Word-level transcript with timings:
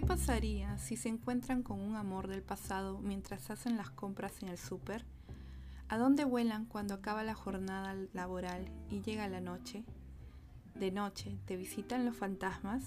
¿Qué 0.00 0.06
pasaría 0.06 0.78
si 0.78 0.96
se 0.96 1.10
encuentran 1.10 1.62
con 1.62 1.78
un 1.78 1.94
amor 1.94 2.26
del 2.26 2.40
pasado 2.40 3.00
mientras 3.00 3.50
hacen 3.50 3.76
las 3.76 3.90
compras 3.90 4.42
en 4.42 4.48
el 4.48 4.56
súper? 4.56 5.04
¿A 5.90 5.98
dónde 5.98 6.24
vuelan 6.24 6.64
cuando 6.64 6.94
acaba 6.94 7.22
la 7.22 7.34
jornada 7.34 7.94
laboral 8.14 8.64
y 8.88 9.02
llega 9.02 9.28
la 9.28 9.42
noche? 9.42 9.84
De 10.74 10.90
noche, 10.90 11.36
¿te 11.44 11.58
visitan 11.58 12.06
los 12.06 12.16
fantasmas? 12.16 12.82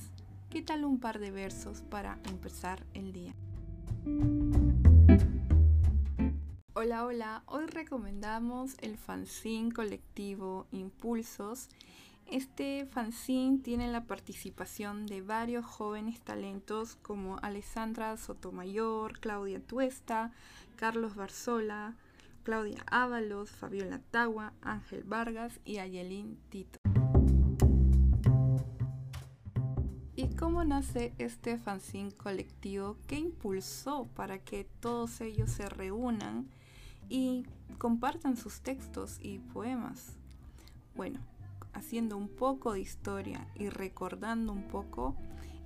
¿Qué 0.50 0.64
tal 0.64 0.86
un 0.86 1.00
par 1.00 1.20
de 1.20 1.30
versos 1.30 1.84
para 1.84 2.18
empezar 2.24 2.84
el 2.96 3.14
día? 3.14 3.36
Hola, 6.74 7.06
hola, 7.06 7.44
hoy 7.46 7.68
recomendamos 7.68 8.76
el 8.82 8.98
fanzine 8.98 9.72
colectivo 9.72 10.66
Impulsos 10.72 11.70
este 12.28 12.86
fanzine 12.86 13.60
tiene 13.60 13.92
la 13.92 14.06
participación 14.06 15.06
de 15.06 15.22
varios 15.22 15.66
jóvenes 15.66 16.22
talentos 16.22 16.96
como 17.02 17.38
Alessandra 17.42 18.18
Sotomayor, 18.18 19.20
Claudia 19.20 19.60
Tuesta, 19.60 20.32
Carlos 20.76 21.16
Barzola, 21.16 21.96
Claudia 22.44 22.84
Ábalos, 22.88 23.52
Fabiola 23.52 24.00
Tagua, 24.12 24.54
Ángel 24.62 25.04
Vargas 25.04 25.60
y 25.64 25.78
Ayelín 25.78 26.38
Tito. 26.50 26.80
¿Y 30.16 30.28
cómo 30.36 30.64
nace 30.64 31.14
este 31.18 31.58
fanzine 31.58 32.12
colectivo? 32.12 32.98
¿Qué 33.08 33.16
impulsó 33.16 34.08
para 34.16 34.40
que 34.40 34.66
todos 34.80 35.22
ellos 35.22 35.52
se 35.52 35.68
reúnan 35.68 36.48
y 37.10 37.46
compartan 37.78 38.38
sus 38.38 38.62
textos 38.62 39.18
y 39.22 39.40
poemas? 39.40 40.16
Bueno, 40.96 41.20
haciendo 41.74 42.18
un 42.18 42.30
poco 42.30 42.74
de 42.74 42.82
historia 42.82 43.48
y 43.56 43.70
recordando 43.70 44.52
un 44.54 44.68
poco, 44.68 45.16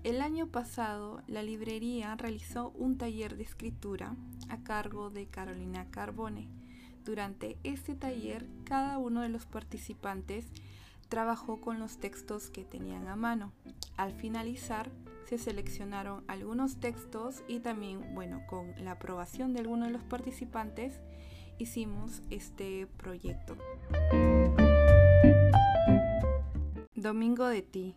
el 0.04 0.22
año 0.22 0.48
pasado 0.48 1.22
la 1.28 1.44
librería 1.44 2.16
realizó 2.16 2.70
un 2.72 2.98
taller 2.98 3.36
de 3.36 3.44
escritura 3.44 4.16
a 4.50 4.64
cargo 4.64 5.10
de 5.10 5.28
Carolina 5.28 5.88
Carbone. 5.92 6.48
Durante 7.04 7.58
este 7.64 7.96
taller, 7.96 8.48
cada 8.64 8.98
uno 8.98 9.22
de 9.22 9.30
los 9.30 9.46
participantes 9.46 10.46
trabajó 11.10 11.62
con 11.62 11.80
los 11.80 11.98
textos 11.98 12.50
que 12.50 12.64
tenían 12.64 13.08
a 13.08 13.16
mano. 13.16 13.54
Al 13.96 14.14
finalizar, 14.14 14.92
se 15.26 15.38
seleccionaron 15.38 16.24
algunos 16.28 16.80
textos 16.80 17.44
y 17.48 17.60
también, 17.60 18.14
bueno, 18.14 18.42
con 18.48 18.74
la 18.84 18.92
aprobación 18.92 19.54
de 19.54 19.60
algunos 19.60 19.88
de 19.88 19.94
los 19.94 20.04
participantes, 20.04 21.00
hicimos 21.58 22.22
este 22.30 22.88
proyecto. 22.98 23.58
Domingo 26.98 27.46
de 27.46 27.62
ti, 27.62 27.94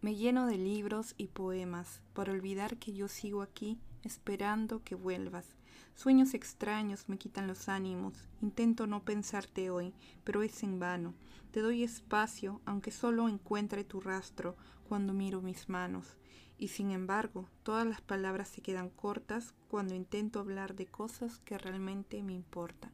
me 0.00 0.14
lleno 0.14 0.46
de 0.46 0.58
libros 0.58 1.16
y 1.18 1.26
poemas, 1.26 2.02
para 2.12 2.30
olvidar 2.30 2.76
que 2.76 2.92
yo 2.92 3.08
sigo 3.08 3.42
aquí, 3.42 3.80
esperando 4.04 4.80
que 4.84 4.94
vuelvas. 4.94 5.56
Sueños 5.96 6.34
extraños 6.34 7.08
me 7.08 7.18
quitan 7.18 7.48
los 7.48 7.68
ánimos, 7.68 8.14
intento 8.40 8.86
no 8.86 9.02
pensarte 9.02 9.70
hoy, 9.70 9.92
pero 10.22 10.44
es 10.44 10.62
en 10.62 10.78
vano. 10.78 11.14
Te 11.50 11.62
doy 11.62 11.82
espacio, 11.82 12.60
aunque 12.64 12.92
solo 12.92 13.28
encuentre 13.28 13.82
tu 13.82 14.00
rastro 14.00 14.54
cuando 14.88 15.12
miro 15.12 15.42
mis 15.42 15.68
manos. 15.68 16.14
Y 16.56 16.68
sin 16.68 16.92
embargo, 16.92 17.48
todas 17.64 17.88
las 17.88 18.02
palabras 18.02 18.46
se 18.46 18.62
quedan 18.62 18.88
cortas 18.88 19.52
cuando 19.66 19.96
intento 19.96 20.38
hablar 20.38 20.76
de 20.76 20.86
cosas 20.86 21.40
que 21.40 21.58
realmente 21.58 22.22
me 22.22 22.34
importan. 22.34 22.92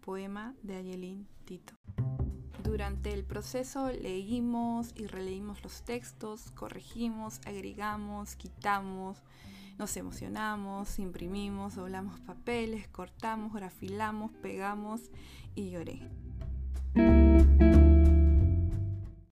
Poema 0.00 0.54
de 0.62 0.76
Ayelín 0.76 1.28
Tito. 1.44 1.74
Durante 2.66 3.12
el 3.12 3.22
proceso 3.22 3.92
leímos 3.92 4.92
y 4.96 5.06
releímos 5.06 5.62
los 5.62 5.82
textos, 5.82 6.50
corregimos, 6.50 7.40
agregamos, 7.46 8.34
quitamos, 8.34 9.22
nos 9.78 9.96
emocionamos, 9.96 10.98
imprimimos, 10.98 11.76
doblamos 11.76 12.18
papeles, 12.20 12.88
cortamos, 12.88 13.54
grafilamos, 13.54 14.32
pegamos 14.42 15.00
y 15.54 15.70
lloré. 15.70 16.10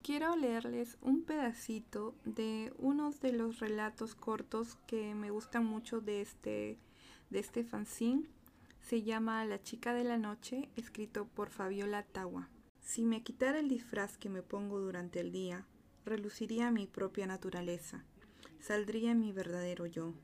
Quiero 0.02 0.36
leerles 0.36 0.98
un 1.02 1.22
pedacito 1.24 2.16
de 2.26 2.74
unos 2.80 3.22
de 3.22 3.32
los 3.32 3.60
relatos 3.60 4.16
cortos 4.16 4.80
que 4.88 5.14
me 5.14 5.30
gustan 5.30 5.66
mucho 5.66 6.02
de 6.02 6.22
este, 6.22 6.80
de 7.30 7.40
este 7.40 7.64
fanzine. 7.64 8.28
Se 8.82 9.04
llama 9.04 9.46
La 9.46 9.62
chica 9.62 9.94
de 9.94 10.04
la 10.04 10.18
noche, 10.18 10.68
escrito 10.76 11.26
por 11.26 11.52
Fabiola 11.52 12.02
Tawa. 12.02 12.50
Si 12.90 13.06
me 13.06 13.22
quitara 13.22 13.60
el 13.60 13.70
disfraz 13.70 14.18
que 14.18 14.30
me 14.30 14.42
pongo 14.42 14.80
durante 14.80 15.20
el 15.20 15.32
día, 15.32 15.64
reluciría 16.06 16.72
mi 16.72 16.88
propia 16.88 17.28
naturaleza, 17.28 18.04
saldría 18.60 19.14
mi 19.14 19.32
verdadero 19.32 19.86
yo. 19.86 20.16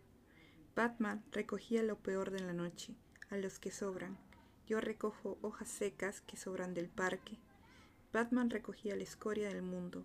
Batman 0.75 1.23
recogía 1.31 1.83
lo 1.83 1.99
peor 1.99 2.31
de 2.31 2.39
la 2.39 2.53
noche, 2.53 2.95
a 3.29 3.37
los 3.37 3.59
que 3.59 3.69
sobran. 3.69 4.17
Yo 4.65 4.81
recojo 4.81 5.37
hojas 5.43 5.69
secas 5.69 6.21
que 6.21 6.37
sobran 6.37 6.73
del 6.73 6.89
parque. 6.89 7.37
Batman 8.11 8.49
recogía 8.49 8.95
la 8.95 9.03
escoria 9.03 9.47
del 9.49 9.61
mundo. 9.61 10.03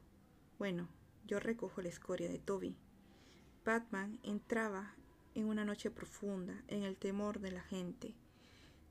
Bueno, 0.59 0.87
yo 1.27 1.41
recojo 1.41 1.81
la 1.81 1.89
escoria 1.89 2.29
de 2.29 2.41
Toby. 2.41 2.77
Batman 3.65 4.21
entraba 4.23 4.97
en 5.35 5.47
una 5.47 5.65
noche 5.65 5.91
profunda, 5.91 6.63
en 6.69 6.83
el 6.83 6.99
temor 6.99 7.41
de 7.41 7.53
la 7.53 7.63
gente. 7.63 8.15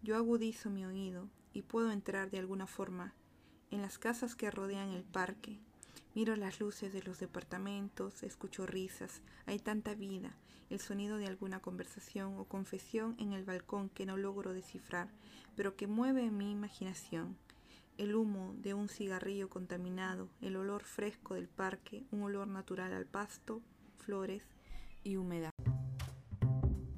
Yo 0.01 0.15
agudizo 0.15 0.71
mi 0.71 0.87
oído 0.87 1.29
y 1.53 1.61
puedo 1.61 1.91
entrar 1.91 2.31
de 2.31 2.39
alguna 2.39 2.65
forma 2.65 3.13
en 3.71 3.81
las 3.81 3.97
casas 3.97 4.35
que 4.35 4.51
rodean 4.51 4.91
el 4.91 5.03
parque. 5.03 5.59
Miro 6.15 6.35
las 6.35 6.59
luces 6.59 6.91
de 6.91 7.03
los 7.03 7.19
departamentos, 7.19 8.23
escucho 8.23 8.65
risas, 8.65 9.21
hay 9.45 9.59
tanta 9.59 9.93
vida, 9.93 10.31
el 10.69 10.79
sonido 10.79 11.17
de 11.17 11.27
alguna 11.27 11.59
conversación 11.59 12.37
o 12.37 12.45
confesión 12.45 13.15
en 13.19 13.33
el 13.33 13.43
balcón 13.43 13.89
que 13.89 14.05
no 14.05 14.17
logro 14.17 14.53
descifrar, 14.53 15.09
pero 15.55 15.75
que 15.75 15.87
mueve 15.87 16.31
mi 16.31 16.51
imaginación. 16.51 17.37
El 17.97 18.15
humo 18.15 18.53
de 18.57 18.73
un 18.73 18.87
cigarrillo 18.87 19.49
contaminado, 19.49 20.29
el 20.41 20.55
olor 20.55 20.83
fresco 20.83 21.35
del 21.35 21.47
parque, 21.47 22.03
un 22.11 22.23
olor 22.23 22.47
natural 22.47 22.93
al 22.93 23.05
pasto, 23.05 23.61
flores 23.97 24.43
y 25.03 25.17
humedad. 25.17 25.51